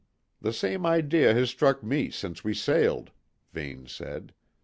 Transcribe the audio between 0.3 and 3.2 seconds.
"The same idea has struck me since we sailed,"